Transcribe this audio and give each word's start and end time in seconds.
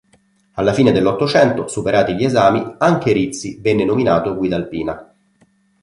Alla 0.53 0.73
fine 0.73 0.91
dell'Ottocento, 0.91 1.67
superati 1.67 2.15
gli 2.15 2.23
esami, 2.23 2.65
anche 2.79 3.11
Rizzi 3.11 3.59
venne 3.61 3.85
nominato 3.85 4.35
guida 4.35 4.55
alpina. 4.55 5.13